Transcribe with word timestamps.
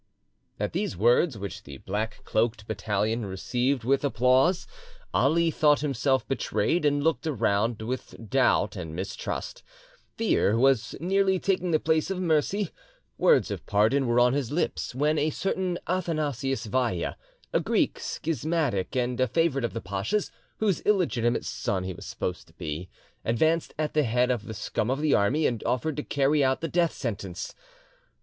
At 0.59 0.73
these 0.73 0.97
words; 0.97 1.37
which 1.37 1.61
the 1.61 1.77
black 1.77 2.21
cloaked 2.25 2.65
battalion 2.65 3.23
received 3.27 3.83
with 3.83 4.03
applause, 4.03 4.65
Ali 5.13 5.51
thought 5.51 5.81
himself 5.81 6.27
betrayed, 6.27 6.85
and 6.85 7.03
looked 7.03 7.27
around 7.27 7.83
with 7.83 8.15
doubt 8.27 8.75
and 8.75 8.95
mistrust. 8.95 9.61
Fear 10.17 10.57
was 10.57 10.95
nearly 10.99 11.37
taking 11.37 11.69
the 11.69 11.79
place 11.79 12.09
of 12.09 12.19
mercy, 12.19 12.71
words 13.19 13.51
of 13.51 13.63
pardon 13.67 14.07
were 14.07 14.19
on 14.19 14.33
his 14.33 14.51
lips, 14.51 14.95
when 14.95 15.19
a 15.19 15.29
certain 15.29 15.77
Athanasius 15.85 16.65
Vaya, 16.65 17.13
a 17.53 17.59
Greek 17.59 17.99
schismatic, 17.99 18.95
and 18.95 19.21
a 19.21 19.27
favourite 19.27 19.63
of 19.65 19.73
the 19.73 19.81
pacha's, 19.81 20.31
whose 20.57 20.81
illegitimate 20.81 21.45
son 21.45 21.83
he 21.83 21.93
was 21.93 22.07
supposed 22.07 22.47
to 22.47 22.53
be, 22.53 22.89
advanced 23.23 23.71
at 23.77 23.93
the 23.93 24.01
head 24.01 24.31
of 24.31 24.45
the 24.47 24.55
scum 24.55 24.89
of 24.89 24.99
the 24.99 25.13
army, 25.13 25.45
and 25.45 25.63
offered 25.63 25.95
to 25.95 26.01
carry 26.03 26.43
out 26.43 26.59
the 26.59 26.67
death 26.67 26.93
sentence. 26.93 27.53